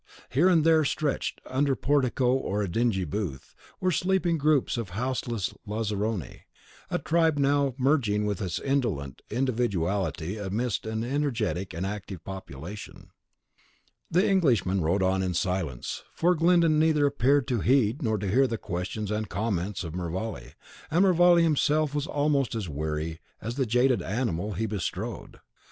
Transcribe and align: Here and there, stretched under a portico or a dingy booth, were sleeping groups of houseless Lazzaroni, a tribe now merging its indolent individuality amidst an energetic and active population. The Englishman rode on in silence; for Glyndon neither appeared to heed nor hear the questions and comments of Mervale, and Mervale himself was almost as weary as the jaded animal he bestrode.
Here 0.31 0.49
and 0.49 0.63
there, 0.63 0.83
stretched 0.83 1.41
under 1.45 1.73
a 1.73 1.77
portico 1.77 2.33
or 2.33 2.63
a 2.63 2.67
dingy 2.67 3.03
booth, 3.05 3.53
were 3.79 3.91
sleeping 3.91 4.39
groups 4.39 4.75
of 4.75 4.89
houseless 4.97 5.53
Lazzaroni, 5.67 6.39
a 6.89 6.97
tribe 6.97 7.37
now 7.37 7.75
merging 7.77 8.27
its 8.27 8.59
indolent 8.61 9.21
individuality 9.29 10.39
amidst 10.39 10.87
an 10.87 11.03
energetic 11.03 11.71
and 11.75 11.85
active 11.85 12.23
population. 12.23 13.11
The 14.09 14.27
Englishman 14.27 14.81
rode 14.81 15.03
on 15.03 15.21
in 15.21 15.35
silence; 15.35 16.01
for 16.15 16.33
Glyndon 16.33 16.79
neither 16.79 17.05
appeared 17.05 17.47
to 17.49 17.59
heed 17.59 18.01
nor 18.01 18.17
hear 18.17 18.47
the 18.47 18.57
questions 18.57 19.11
and 19.11 19.29
comments 19.29 19.83
of 19.83 19.93
Mervale, 19.93 20.53
and 20.89 21.03
Mervale 21.03 21.35
himself 21.43 21.93
was 21.93 22.07
almost 22.07 22.55
as 22.55 22.67
weary 22.67 23.19
as 23.39 23.53
the 23.53 23.67
jaded 23.67 24.01
animal 24.01 24.53
he 24.53 24.65
bestrode. 24.65 25.41